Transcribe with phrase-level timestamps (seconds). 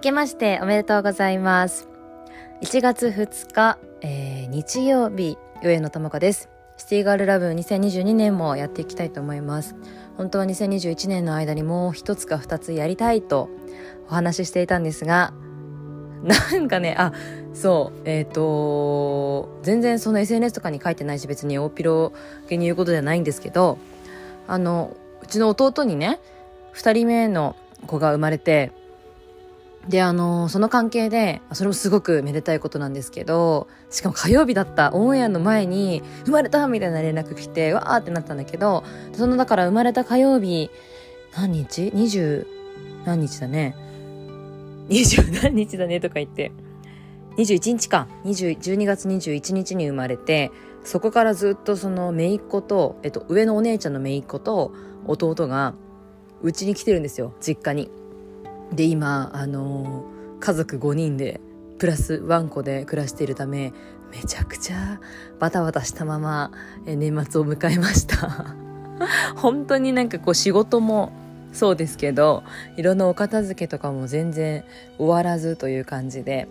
[0.00, 1.86] 明けましておめでとうございます。
[2.62, 6.48] 1月2日、えー、日曜日、上野智子です。
[6.78, 9.76] シティガールラブ2022年もやっていきたいと思います。
[10.16, 13.50] 本当は2021年の間にもう一つか二つやりたいと
[14.08, 15.34] お話ししていたんですが、
[16.22, 17.12] なんかね、あ、
[17.52, 22.14] そう、えっ、ー、と、全然その SNS とかに書いてないし別に大ピロ
[22.48, 23.76] げに言うことではないんですけど、
[24.48, 26.20] あの、うちの弟にね、
[26.72, 27.54] 二人目の
[27.86, 28.72] 子が生まれて、
[29.88, 38.84] で、あの、その関係で、それもすごくめでたいことなんですけど、しかも火曜日だったオンエアの前に、生まれたみたいな連絡来て、わーってなったんだけど、
[39.14, 40.70] そのだから生まれた火曜日、
[41.34, 42.46] 何日 ?20
[43.06, 43.74] 何日だね
[44.88, 46.00] ？20何日だね？
[46.00, 46.52] とか言って。
[47.36, 48.06] 21日か。
[48.24, 50.50] 20 12月21日に生まれて、
[50.84, 54.72] そこからずっとその姪っ子と、えっと、上のお姉ちゃんの姪っ子と
[55.06, 55.74] 弟が、
[56.42, 57.90] うちに来てるんですよ、実家に。
[58.72, 60.04] で今あの
[60.40, 61.40] 家族5人で
[61.78, 63.72] プラスワンコで暮らしているため
[64.10, 65.00] めちゃくちゃ
[65.38, 66.50] バタバタしたまま
[66.84, 68.54] 年末を迎えました。
[69.36, 71.12] 本当になんかこう仕事も
[71.52, 72.42] そうですけど
[72.76, 74.64] いろんなお片付けとかも全然
[74.98, 76.48] 終わらずという感じで。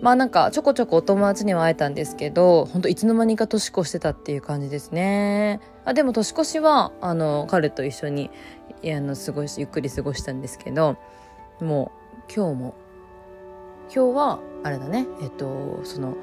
[0.00, 5.60] まあなんかちょこちょこお友達には会えたんですけど本当いつの間にか年越してたっていう感じですね。
[5.84, 8.30] あでも年越しはあの彼と一緒に
[8.84, 10.96] あの過ごしゆっくり過ごしたんですけど
[11.60, 12.74] もう今日も。
[13.88, 15.06] 今日はあれだね。
[15.22, 16.16] えっとその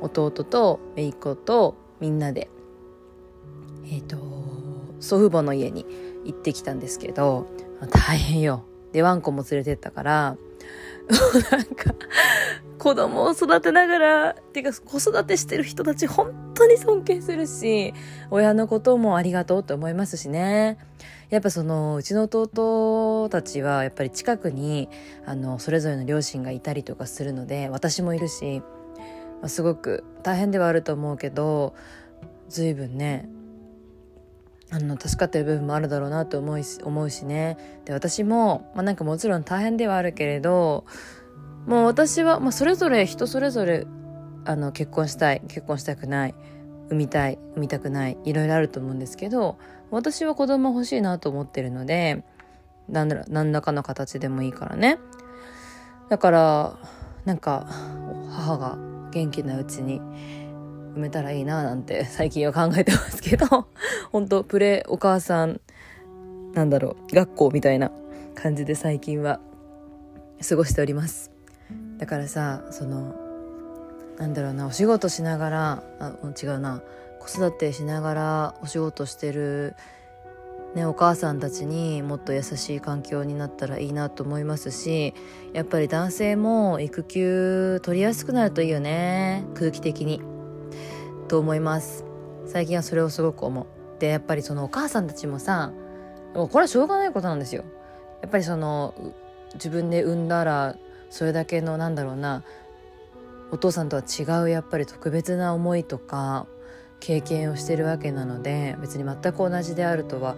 [0.00, 2.48] 弟と姪っ子とみんなで
[3.90, 4.16] えっと
[5.00, 5.84] 祖父母の家に
[6.24, 7.46] 行ってきたんですけど
[7.90, 8.64] 大変よ。
[8.92, 10.36] でワンコも連れてったから
[11.50, 11.94] なんか
[12.80, 17.92] 子供を育てながらっていうか子育てしてる人たち本当に尊敬するし
[18.30, 20.78] 親のこともありがとうと思いますしね。
[21.28, 24.88] やっぱそのうちの弟たちはやっぱり近くに
[25.26, 28.62] あのそれぞれの両親がいたりとかするので私もいるし、
[29.40, 31.74] まあ、すごく大変ではあると思うけど
[32.48, 33.28] 随分ね
[34.72, 37.58] あの助かってる部分もあるだろうなと思うし思うしね。
[37.84, 40.84] で私も、まあ、なんかもちろん大変ではあるけれど
[41.66, 43.86] もう私は、まあ、それぞれ人それぞれ
[44.44, 46.34] あの結婚したい結婚したくない
[46.88, 49.58] 産みたい産みたくないいろいろあると思うんですけど
[49.90, 52.24] 私は子供欲しいなと思ってるので
[52.88, 54.98] 何ら何らかの形でもいいからね。
[56.08, 56.78] だから
[57.24, 57.66] なんか
[58.30, 58.78] 母が
[59.12, 60.00] 元気なうちに
[60.94, 63.46] 産めたらいいななんて最近は考えてますけど
[64.10, 65.60] 本当プレお母さん
[66.54, 67.92] なんだろう学校みたいな
[68.34, 69.38] 感じで最近は
[70.46, 71.30] 過ごしております。
[72.00, 73.14] だからさその
[74.18, 76.12] なんだろうなお仕事しながらあ
[76.42, 76.82] 違うな
[77.20, 79.76] 子育てしながらお仕事してる、
[80.74, 85.12] ね、お母さんたちにもっと優しい環境になったらいいなと思いますし
[85.52, 90.22] やっぱり男性も育休取りやすくなるといいよね空気的に
[91.28, 92.04] と思います。
[92.46, 93.66] 最近はそれをすごく思う。
[94.00, 95.70] でやっぱりそのお母さんたちもさ
[96.34, 97.64] もうこれはしょうがないことなんですよ。
[98.22, 98.94] やっぱりその
[99.54, 100.76] 自分で産んだら
[101.10, 102.42] それだけのなんだろうな
[103.50, 106.46] お父さんとは違うやっぱり特別な思いとか
[107.00, 110.36] 経験をしてるわけなので別に全く同じであるとは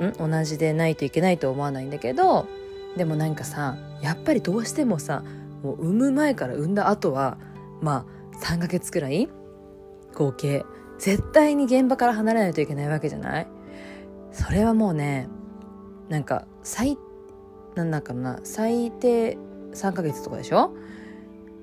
[0.00, 0.12] ん？
[0.18, 2.48] 同じでないといけないと思わないんだけど
[2.96, 5.22] でもなんかさやっぱりどうしてもさ
[5.62, 7.38] もう産む前から産んだ後は
[7.80, 9.28] まあ3ヶ月くらい
[10.14, 10.64] 合計
[10.98, 13.46] 絶対に現場から離れないといけないわけじゃない？
[14.32, 15.28] それはもうね
[16.08, 16.98] なんか最
[17.74, 19.36] なんだかな最低
[19.72, 20.72] 3ヶ月とかでしょ？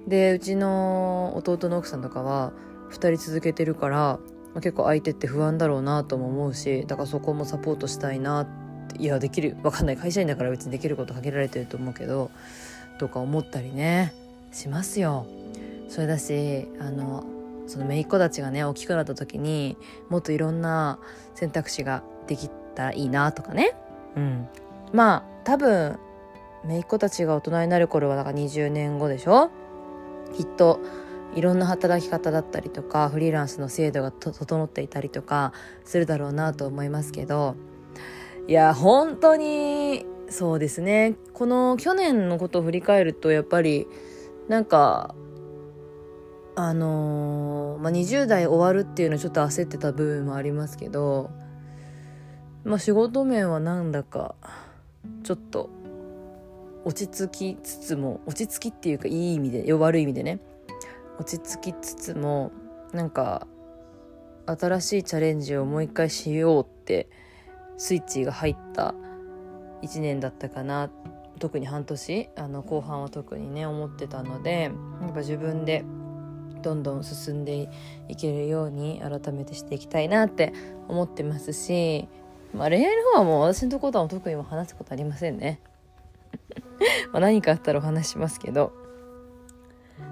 [0.08, 2.54] でうちの弟の奥さんとかは
[2.92, 4.20] 2人続けてるから、ま
[4.58, 8.48] あ、結構相手って不安だろうなとも思うしだからそこもサポートしたいなっ
[8.88, 12.32] ていやできるわかんない会社員だから別にできること限られてると思うけど
[13.00, 14.14] とか思ったりね
[14.52, 15.26] しますよ。
[15.88, 17.24] それだしあの
[17.68, 19.78] その姪っ子たちがね大きくなった時に
[20.10, 21.00] もっといろんな
[21.36, 23.76] 選択肢ができたらいいなとかね。
[24.16, 24.48] うん、
[24.94, 26.00] まあ多分
[26.66, 29.50] 姪っ子たちが大人になる頃はだから20年後でしょ？
[30.34, 30.80] きっと
[31.36, 35.54] いろんな働き方だったりとかフリーランスの制度が整っていたりとか
[35.86, 37.56] するだろうなと思いますけど。
[38.48, 41.16] いや本当にそうですね。
[41.34, 43.88] この去年のことを振り返るとやっぱり
[44.48, 45.14] なんか
[46.56, 51.30] あのー、まあ、20代終わるっていうのちょっと焦ってた部分もありますけど
[52.66, 54.36] まあ仕事面はなんだか
[55.24, 55.70] ちょっと
[56.84, 60.40] 落ち着きつつも落ち着きっていうかいい意味で悪い意味でね。
[61.20, 62.52] 落ち着きつつも
[62.94, 63.48] なんか
[64.46, 67.08] 新しいチャレンジをもう一回しようって
[67.78, 68.96] スイッチが入った
[69.84, 70.90] 1年だったかな。
[71.40, 74.72] 特に半年あの後半は特にね思ってたので
[75.02, 75.84] やっぱ自分で
[76.62, 77.68] どんどん進んで
[78.08, 80.54] いけるように改めてしていきたいなって
[80.88, 82.08] 思ってますし、
[82.54, 85.62] まあ、恋愛の方はもう私のところとは特にも話すことありませんね。
[87.12, 88.74] まあ何かあったらお話しますけど。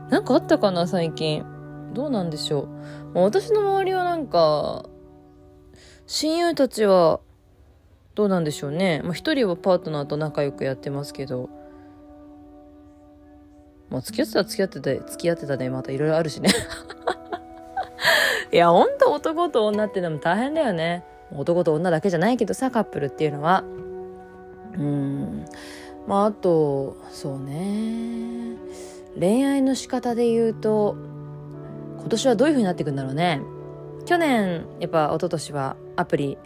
[0.09, 1.45] なんかあったかな最近。
[1.93, 2.67] どうなんでしょ
[3.13, 3.19] う。
[3.19, 4.85] 私の周りはなんか、
[6.05, 7.19] 親友たちは、
[8.15, 9.01] どうなんでしょうね。
[9.03, 11.49] まあ一人はパートナーと仲良くやってますけど、
[13.89, 15.69] まあ付き合ってたら付き合ってた、付き合ってたね。
[15.69, 16.49] またいろいろあるしね。
[18.51, 21.03] いや、ほんと男と女ってのも大変だよね。
[21.31, 23.63] 男と女だけじゃないけどさ、カップルっていうのは。
[24.77, 25.45] うん。
[26.07, 28.55] まああと、そうね。
[29.19, 30.95] 恋愛の仕方で言うと、
[31.99, 33.41] 今年はどういう風になっていくんだろうね。
[34.05, 36.37] 去年、やっぱ一昨年はアプリ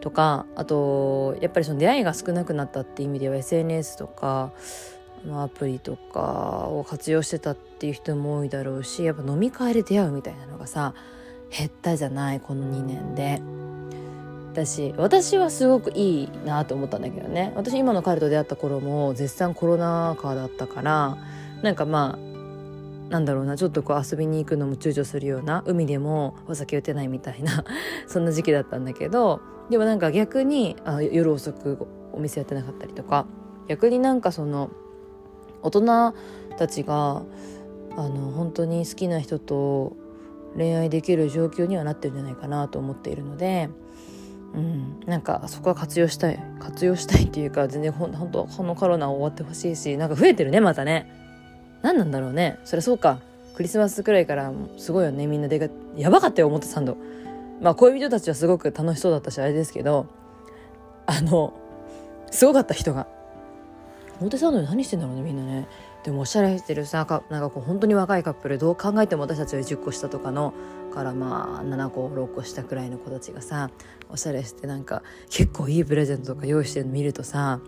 [0.00, 4.52] とか、あと、やっぱりその出会いが少なくなったっていう意味では SNS とか、
[5.34, 10.94] アプリとかを活用してたっていう人も多いだろうしやっぱ飲み会で出会うみたいなのがさ
[11.50, 13.42] 減ったじゃないこの2年で。
[14.56, 17.52] 私私はすごくいいなと思ったんだけどね。
[17.56, 21.18] 私今の彼と出会った頃も絶賛コロナ禍だったから
[21.62, 27.64] なんかまあなんだろうなちょっとこう遊びに行くのも躊躇するような海でもお酒打てないみたいな
[28.08, 33.26] そんな時期だったんだけどでもなんか逆にあ夜遅くお店やってなかったりとか
[33.68, 34.70] 逆になんかその
[35.62, 36.14] 大人
[36.56, 37.22] たちが
[37.96, 39.94] あの本当に好きな人と
[40.56, 43.68] 恋愛できる状況にはなってるんじゃないかなと思っているので、
[44.54, 46.42] うん、なんかそこは活用したい。
[46.60, 51.12] 活用したいっていうか全然ほん本当このコロナ終わってほしいしなんか増えてるねまたね。
[51.82, 52.58] 何なんだろうね。
[52.64, 53.18] それそうか。
[53.54, 55.26] クリスマスくらいからすごいよね。
[55.26, 56.96] みんな出かやばかったよ表参道。
[57.60, 60.06] まあ恋人たちはすごく楽しそうだったしあれですけど。
[61.06, 61.52] あの
[62.30, 63.06] すごかった人が。
[64.20, 65.68] 表参道で何してんだろうねみんなね。
[66.06, 70.54] でもおしゃれしてるさかなんかこう本当に若いカップルどう考えても私たちは10個下とかの
[70.94, 73.70] からまあ7個6個下くらいの子たちがさ
[74.08, 77.60] おしゃれしてなんか結構いいプレゼントとか用意してるの見るとさ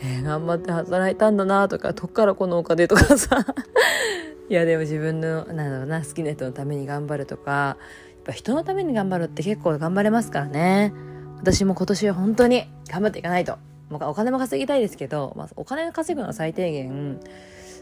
[0.00, 3.46] えー、頑張って働いたんだなとかどっからこのお金とかさ。
[4.48, 7.76] いやでも自分のなんだろうな好きな人のために頑張るとかや
[8.20, 10.92] っぱ人のために頑張るって結構頑張れますからね。
[11.38, 13.58] 私も今年は本当に頑張っていかないと。
[13.90, 17.20] お金も稼ぎたいですけど、まあ、お金稼ぐのは最低限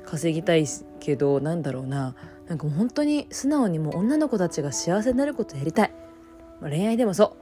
[0.05, 0.67] 稼ぎたい
[1.01, 2.15] けどなんだろうな。
[2.49, 5.95] なんかもう本当に素直にもう女の子たちが幸せになることやりたい、
[6.61, 7.37] まあ、恋愛でもそ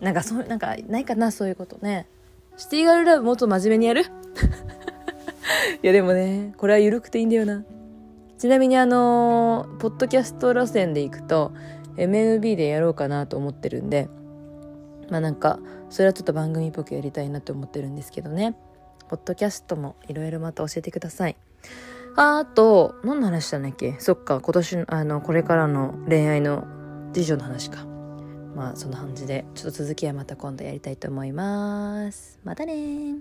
[0.00, 0.04] う。
[0.04, 2.08] なんかそうなんかないかなそういうことね。
[2.56, 4.02] シティガールラブもっと真面目にやる？
[5.82, 7.64] いやでもねこれは緩くていいんだよな。
[8.36, 11.52] ちなみにあのー、ポッドキャスト路線で行くと
[11.96, 14.10] MNB でやろうかなと思ってるんで
[15.08, 18.56] まあなんかそれはちょっと番組っぽくやりたいなって思ってるんですけどね。
[19.08, 21.36] ポッドキャストもいろいろまた教えてください。
[22.16, 23.94] ああと何の話したんだっけ？
[23.98, 26.64] そっか今年あのこれからの恋愛の
[27.12, 27.84] 次女の話か。
[28.54, 32.40] まあそんな感じでちょっと続きはまた今度やりたいと思います。
[32.42, 33.16] またね